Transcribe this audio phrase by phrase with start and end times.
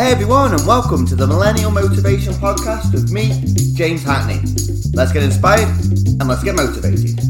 [0.00, 3.42] Hey everyone, and welcome to the Millennial Motivation Podcast with me,
[3.74, 4.40] James Hackney.
[4.94, 7.20] Let's get inspired and let's get motivated.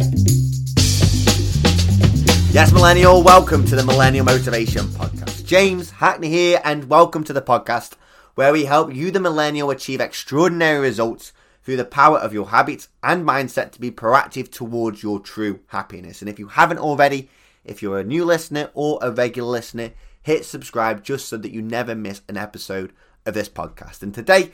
[2.54, 5.45] Yes, Millennial, welcome to the Millennial Motivation Podcast.
[5.46, 7.94] James Hackney here, and welcome to the podcast
[8.37, 11.32] where we help you, the Millennial, achieve extraordinary results
[11.64, 16.23] through the power of your habits and mindset to be proactive towards your true happiness.
[16.23, 17.30] And if you haven't already,
[17.64, 19.91] if you're a new listener or a regular listener,
[20.23, 22.92] hit subscribe just so that you never miss an episode
[23.27, 24.02] of this podcast.
[24.02, 24.52] And today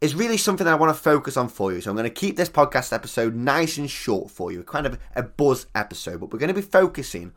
[0.00, 1.80] is really something I want to focus on for you.
[1.80, 4.98] So I'm going to keep this podcast episode nice and short for you, kind of
[5.16, 7.32] a buzz episode, but we're going to be focusing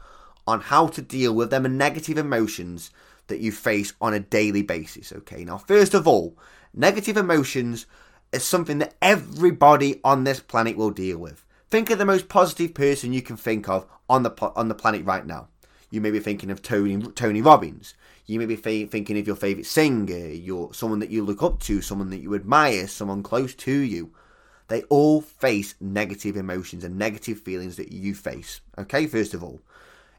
[0.45, 2.91] on how to deal with them negative emotions
[3.27, 5.12] that you face on a daily basis.
[5.12, 6.37] Okay, now, first of all,
[6.73, 7.85] negative emotions
[8.31, 11.45] is something that everybody on this planet will deal with.
[11.70, 15.05] Think of the most positive person you can think of on the on the planet
[15.05, 15.49] right now.
[15.90, 17.94] You may be thinking of Tony Tony Robbins.
[18.26, 21.60] You may be fa- thinking of your favorite singer, your someone that you look up
[21.62, 24.12] to, someone that you admire, someone close to you.
[24.68, 28.60] They all face negative emotions and negative feelings that you face.
[28.77, 29.62] Okay, first of all,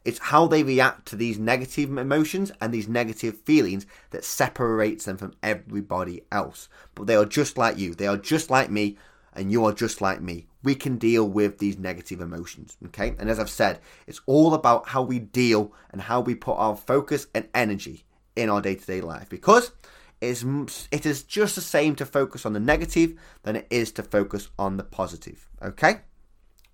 [0.05, 5.19] it's how they react to these negative emotions and these negative feelings that separates them
[5.19, 6.71] from everybody else.
[6.95, 7.95] But they are just like you.
[7.95, 8.97] They are just like me,
[9.39, 12.77] and you are just like me we can deal with these negative emotions.
[12.87, 13.15] Okay.
[13.19, 16.77] And as I've said, it's all about how we deal and how we put our
[16.77, 18.05] focus and energy
[18.37, 19.73] in our day to day life because
[20.21, 23.93] it is, it is just the same to focus on the negative than it is
[23.93, 25.49] to focus on the positive.
[25.63, 26.01] Okay.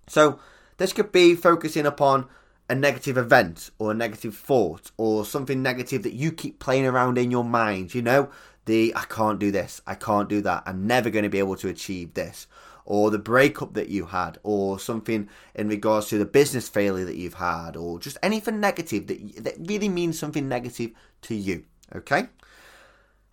[0.07, 0.39] So
[0.77, 2.27] this could be focusing upon
[2.67, 7.19] a negative event or a negative thought or something negative that you keep playing around
[7.19, 7.93] in your mind.
[7.93, 8.31] You know,
[8.65, 11.55] the I can't do this, I can't do that, I'm never going to be able
[11.57, 12.47] to achieve this
[12.85, 17.15] or the breakup that you had, or something in regards to the business failure that
[17.15, 20.91] you've had, or just anything negative that, that really means something negative
[21.23, 21.65] to you.
[21.95, 22.27] Okay?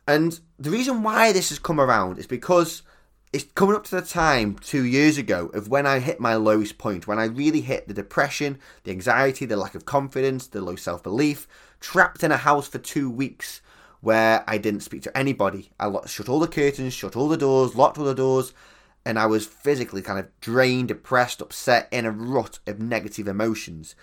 [0.08, 2.82] And the reason why this has come around is because
[3.32, 6.78] it's coming up to the time two years ago of when I hit my lowest
[6.78, 10.76] point, when I really hit the depression, the anxiety, the lack of confidence, the low
[10.76, 11.46] self belief,
[11.78, 13.60] trapped in a house for two weeks
[14.02, 15.70] where I didn't speak to anybody.
[15.80, 18.52] I shut all the curtains, shut all the doors, locked all the doors,
[19.06, 23.94] and I was physically kind of drained, depressed, upset, in a rut of negative emotions.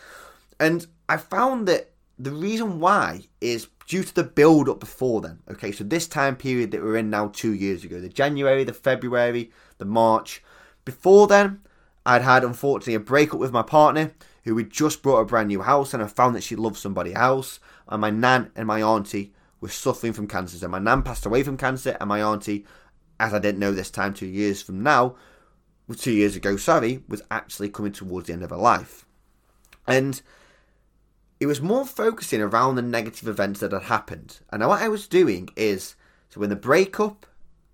[0.57, 5.39] And I found that the reason why is due to the build up before then.
[5.51, 8.73] Okay, so this time period that we're in now, two years ago, the January, the
[8.73, 10.41] February, the March.
[10.85, 11.61] Before then,
[12.05, 14.11] I'd had unfortunately a breakup with my partner
[14.45, 17.13] who had just bought a brand new house, and I found that she loved somebody
[17.13, 17.59] else.
[17.89, 20.57] And my nan and my auntie were suffering from cancer.
[20.57, 22.65] So my nan passed away from cancer, and my auntie
[23.19, 25.15] as I didn't know this time two years from now,
[25.97, 29.05] two years ago, sorry, was actually coming towards the end of her life.
[29.85, 30.21] And
[31.39, 34.39] it was more focusing around the negative events that had happened.
[34.51, 35.95] And what I was doing is,
[36.29, 37.25] so when the breakup,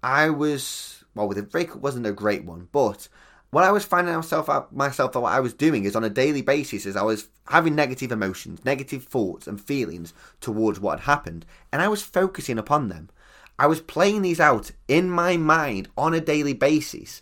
[0.02, 3.08] I was, well, the breakup wasn't a great one, but
[3.56, 6.10] what I was finding myself out, myself that what I was doing is on a
[6.10, 11.06] daily basis is I was having negative emotions, negative thoughts and feelings towards what had
[11.06, 13.10] happened, and I was focusing upon them.
[13.58, 17.22] I was playing these out in my mind on a daily basis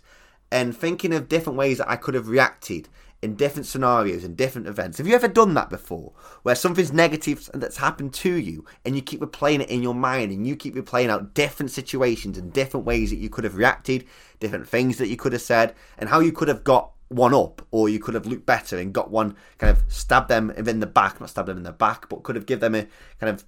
[0.50, 2.88] and thinking of different ways that I could have reacted
[3.24, 4.98] in different scenarios and different events.
[4.98, 6.12] Have you ever done that before?
[6.42, 10.30] Where something's negative that's happened to you and you keep replaying it in your mind
[10.30, 14.04] and you keep replaying out different situations and different ways that you could have reacted,
[14.40, 17.66] different things that you could have said, and how you could have got one up
[17.70, 20.86] or you could have looked better and got one kind of stabbed them in the
[20.86, 22.86] back, not stabbed them in the back, but could have give them a
[23.18, 23.42] kind of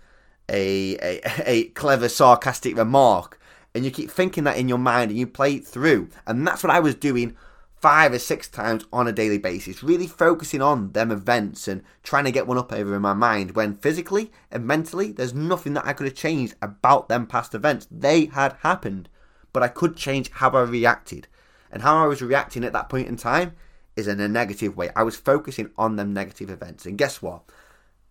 [0.48, 3.38] a, a, a clever, sarcastic remark,
[3.74, 6.08] and you keep thinking that in your mind and you play it through.
[6.26, 7.36] And that's what I was doing
[7.80, 12.24] five or six times on a daily basis, really focusing on them events and trying
[12.24, 15.86] to get one up over in my mind when physically and mentally there's nothing that
[15.86, 17.86] I could have changed about them past events.
[17.90, 19.08] They had happened,
[19.52, 21.28] but I could change how I reacted.
[21.70, 23.52] And how I was reacting at that point in time
[23.96, 24.90] is in a negative way.
[24.96, 26.86] I was focusing on them negative events.
[26.86, 27.42] And guess what?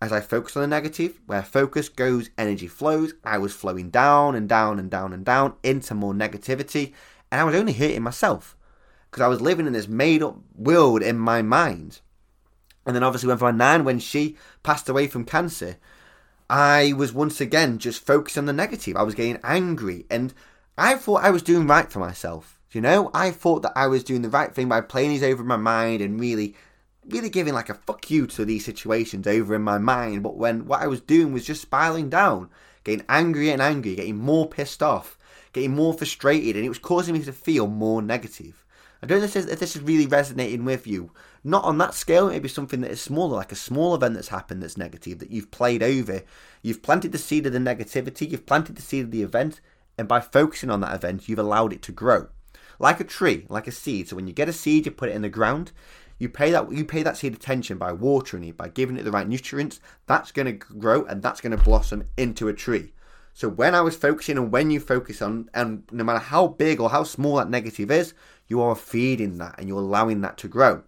[0.00, 4.34] as I focused on the negative, where focus goes, energy flows, I was flowing down
[4.34, 6.92] and down and down and down into more negativity,
[7.30, 8.56] and I was only hurting myself
[9.16, 12.00] because I was living in this made up world in my mind.
[12.84, 15.78] And then obviously, when my nan, when she passed away from cancer,
[16.50, 18.94] I was once again just focused on the negative.
[18.94, 20.34] I was getting angry, and
[20.76, 22.60] I thought I was doing right for myself.
[22.72, 25.40] You know, I thought that I was doing the right thing by playing these over
[25.40, 26.54] in my mind and really
[27.08, 30.22] really giving like a fuck you to these situations over in my mind.
[30.24, 32.50] But when what I was doing was just spiraling down,
[32.84, 35.16] getting angrier and angrier, getting more pissed off,
[35.54, 38.65] getting more frustrated, and it was causing me to feel more negative.
[39.02, 41.10] I don't know if this, is, if this is really resonating with you.
[41.44, 44.62] Not on that scale, maybe something that is smaller, like a small event that's happened
[44.62, 46.22] that's negative, that you've played over.
[46.62, 49.60] You've planted the seed of the negativity, you've planted the seed of the event,
[49.98, 52.28] and by focusing on that event, you've allowed it to grow.
[52.78, 54.08] Like a tree, like a seed.
[54.08, 55.72] So when you get a seed, you put it in the ground,
[56.18, 59.10] you pay that you pay that seed attention by watering it, by giving it the
[59.10, 59.80] right nutrients.
[60.06, 62.92] That's going to grow and that's going to blossom into a tree.
[63.36, 66.80] So when I was focusing and when you focus on, and no matter how big
[66.80, 68.14] or how small that negative is,
[68.48, 70.84] you are feeding that and you're allowing that to grow.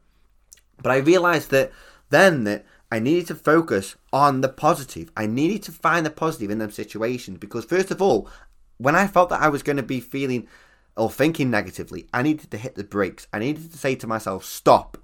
[0.83, 1.71] But I realized that
[2.09, 5.12] then that I needed to focus on the positive.
[5.15, 8.31] I needed to find the positive in them situations because first of all,
[8.79, 10.49] when I felt that I was going to be feeling
[10.97, 13.27] or thinking negatively, I needed to hit the brakes.
[13.31, 14.97] I needed to say to myself, stop.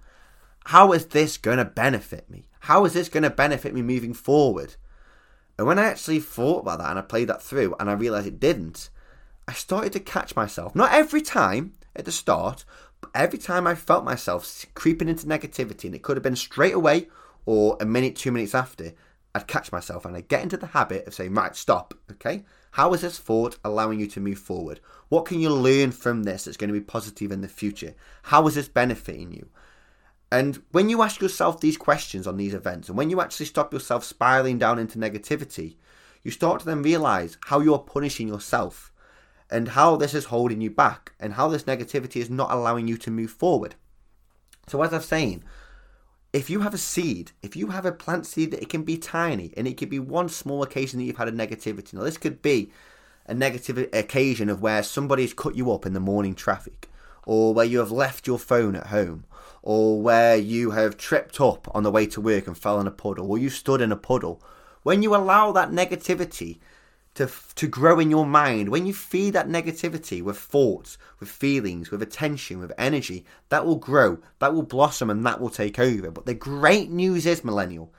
[0.65, 2.49] How is this going to benefit me?
[2.61, 4.77] How is this going to benefit me moving forward?
[5.59, 8.27] And when I actually thought about that and I played that through and I realized
[8.27, 8.91] it didn't,
[9.47, 10.75] I started to catch myself.
[10.75, 12.65] Not every time at the start,
[13.01, 16.75] but every time I felt myself creeping into negativity, and it could have been straight
[16.75, 17.09] away
[17.47, 18.93] or a minute, two minutes after,
[19.35, 22.45] I'd catch myself and I'd get into the habit of saying, right, stop, okay?
[22.73, 24.81] How is this thought allowing you to move forward?
[25.09, 27.95] What can you learn from this that's going to be positive in the future?
[28.23, 29.49] How is this benefiting you?
[30.35, 33.73] And when you ask yourself these questions on these events, and when you actually stop
[33.73, 35.77] yourself spiraling down into negativity,
[36.25, 38.93] you start to then realize how you're punishing yourself
[39.49, 42.97] and how this is holding you back and how this negativity is not allowing you
[42.97, 43.77] to move forward.
[44.67, 45.45] So, as I've saying,
[46.33, 48.99] if you have a seed, if you have a plant seed, that it can be
[48.99, 51.93] tiny and it could be one small occasion that you've had a negativity.
[51.93, 52.73] Now, this could be
[53.27, 56.91] a negative occasion of where somebody's cut you up in the morning traffic,
[57.27, 59.25] or where you have left your phone at home,
[59.63, 62.91] or where you have tripped up on the way to work and fell in a
[62.91, 64.43] puddle, or you stood in a puddle,
[64.83, 66.59] when you allow that negativity
[67.15, 71.91] to, to grow in your mind, when you feed that negativity with thoughts, with feelings,
[71.91, 76.11] with attention, with energy, that will grow, that will blossom, and that will take over.
[76.11, 77.95] But the great news is, millennial,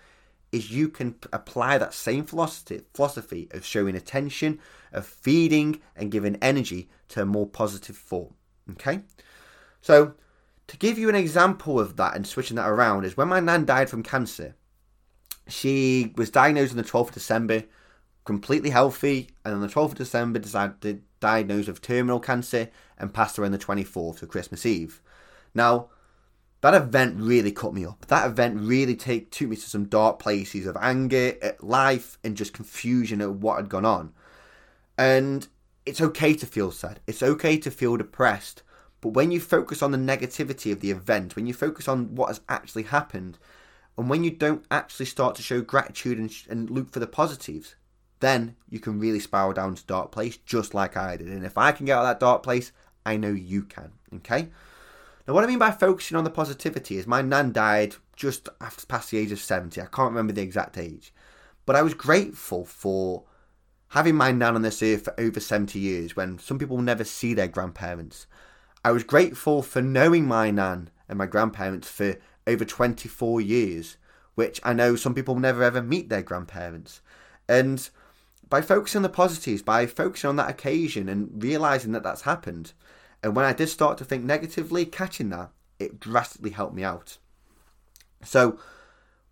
[0.51, 4.59] is you can apply that same philosophy, philosophy of showing attention,
[4.91, 8.35] of feeding and giving energy to a more positive form.
[8.71, 9.01] Okay?
[9.81, 10.13] So
[10.67, 13.65] to give you an example of that and switching that around is when my nan
[13.65, 14.55] died from cancer.
[15.47, 17.63] She was diagnosed on the 12th of December,
[18.23, 23.37] completely healthy, and on the 12th of December decided diagnosed with terminal cancer and passed
[23.37, 25.01] away on the 24th of Christmas Eve.
[25.53, 25.89] Now,
[26.61, 28.07] that event really cut me up.
[28.07, 32.35] That event really take, took me to some dark places of anger at life and
[32.35, 34.13] just confusion at what had gone on.
[34.97, 35.47] And
[35.85, 36.99] it's okay to feel sad.
[37.07, 38.63] It's okay to feel depressed.
[39.01, 42.27] But when you focus on the negativity of the event, when you focus on what
[42.27, 43.37] has actually happened,
[43.97, 47.75] and when you don't actually start to show gratitude and, and look for the positives,
[48.19, 51.27] then you can really spiral down to dark place, just like I did.
[51.27, 52.71] And if I can get out of that dark place,
[53.05, 53.91] I know you can.
[54.15, 54.49] Okay.
[55.27, 58.85] Now, what I mean by focusing on the positivity is my nan died just after
[58.85, 59.79] past the age of 70.
[59.81, 61.13] I can't remember the exact age.
[61.65, 63.23] But I was grateful for
[63.95, 67.33] having my nan on this earth for over 70 years when some people never see
[67.33, 68.27] their grandparents.
[68.83, 73.95] I was grateful for knowing my nan and my grandparents for over 24 years,
[74.35, 76.99] which I know some people never ever meet their grandparents.
[77.47, 77.89] And
[78.49, 82.73] by focusing on the positives, by focusing on that occasion and realizing that that's happened,
[83.23, 87.17] and when I did start to think negatively, catching that, it drastically helped me out.
[88.25, 88.59] So,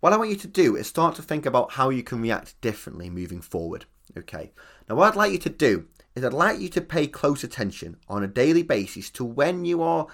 [0.00, 2.58] what I want you to do is start to think about how you can react
[2.62, 3.84] differently moving forward.
[4.16, 4.52] Okay.
[4.88, 7.96] Now, what I'd like you to do is I'd like you to pay close attention
[8.08, 10.06] on a daily basis to when you are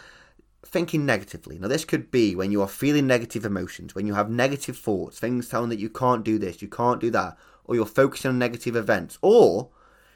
[0.64, 1.58] thinking negatively.
[1.58, 5.18] Now, this could be when you are feeling negative emotions, when you have negative thoughts,
[5.18, 8.38] things telling that you can't do this, you can't do that, or you're focusing on
[8.38, 9.70] negative events, or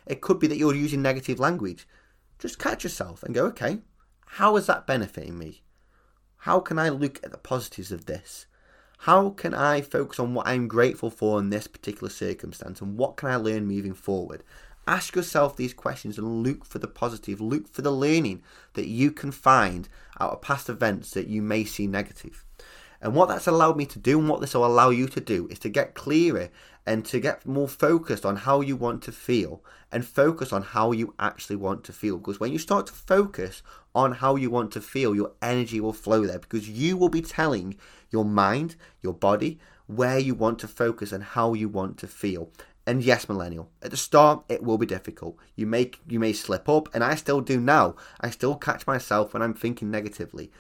[0.06, 1.86] it could be that you're using negative language.
[2.38, 3.78] Just catch yourself and go, okay,
[4.26, 5.62] how is that benefiting me?
[6.38, 8.46] How can I look at the positives of this?
[8.98, 13.16] How can I focus on what I'm grateful for in this particular circumstance and what
[13.16, 14.42] can I learn moving forward?
[14.86, 18.42] Ask yourself these questions and look for the positive, look for the learning
[18.74, 19.88] that you can find
[20.20, 22.44] out of past events that you may see negative.
[23.00, 25.46] And what that's allowed me to do, and what this will allow you to do,
[25.48, 26.48] is to get clearer
[26.86, 30.92] and to get more focused on how you want to feel and focus on how
[30.92, 32.16] you actually want to feel.
[32.16, 33.62] Because when you start to focus
[33.94, 37.22] on how you want to feel, your energy will flow there because you will be
[37.22, 37.76] telling
[38.10, 42.50] your mind, your body, where you want to focus and how you want to feel.
[42.86, 43.70] And yes, millennial.
[43.82, 45.36] At the start, it will be difficult.
[45.56, 47.96] You may you may slip up, and I still do now.
[48.20, 50.50] I still catch myself when I'm thinking negatively.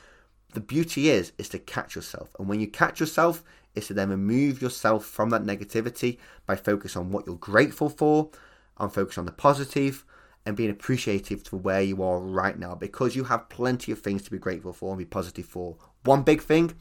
[0.54, 4.08] The beauty is is to catch yourself, and when you catch yourself, is to then
[4.08, 8.30] remove yourself from that negativity by focus on what you're grateful for,
[8.78, 10.04] and focus on the positive,
[10.46, 14.22] and being appreciative to where you are right now because you have plenty of things
[14.22, 15.76] to be grateful for and be positive for.
[16.04, 16.74] One big thing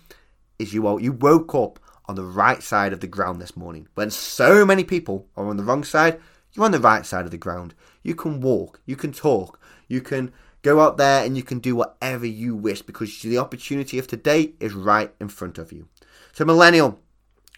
[0.60, 3.88] is you you woke up on the right side of the ground this morning.
[3.96, 6.20] When so many people are on the wrong side,
[6.52, 7.74] you're on the right side of the ground.
[8.04, 11.76] You can walk, you can talk, you can go out there and you can do
[11.76, 15.88] whatever you wish because the opportunity of today is right in front of you.
[16.34, 17.00] So, millennial,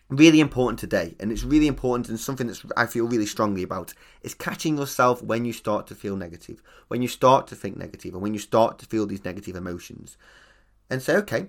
[0.10, 3.94] really important today and it's really important and something that i feel really strongly about
[4.22, 8.14] is catching yourself when you start to feel negative when you start to think negative
[8.14, 10.16] and when you start to feel these negative emotions
[10.90, 11.48] and say okay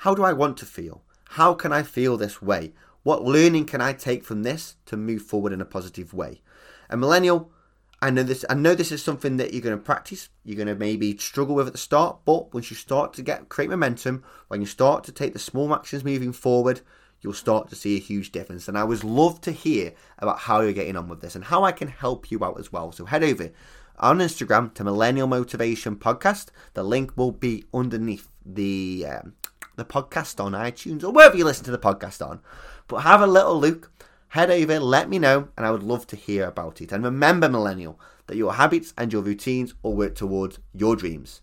[0.00, 2.72] how do i want to feel how can i feel this way
[3.02, 6.40] what learning can i take from this to move forward in a positive way
[6.88, 7.50] and millennial
[8.02, 8.44] I know this.
[8.50, 10.28] I know this is something that you're going to practice.
[10.42, 13.48] You're going to maybe struggle with at the start, but once you start to get
[13.48, 16.80] create momentum, when you start to take the small actions moving forward,
[17.22, 18.68] you'll start to see a huge difference.
[18.68, 21.64] And I would love to hear about how you're getting on with this and how
[21.64, 22.92] I can help you out as well.
[22.92, 23.50] So head over
[23.98, 26.48] on Instagram to Millennial Motivation Podcast.
[26.74, 29.34] The link will be underneath the um,
[29.76, 32.40] the podcast on iTunes or wherever you listen to the podcast on.
[32.88, 33.90] But have a little look.
[34.28, 36.90] Head over, let me know, and I would love to hear about it.
[36.90, 41.42] And remember, Millennial, that your habits and your routines all work towards your dreams.